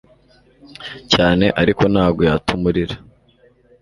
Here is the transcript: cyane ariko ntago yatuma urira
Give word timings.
cyane 1.13 1.45
ariko 1.61 1.83
ntago 1.93 2.21
yatuma 2.29 2.65
urira 2.69 2.95